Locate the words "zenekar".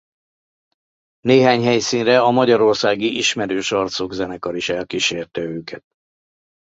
4.13-4.55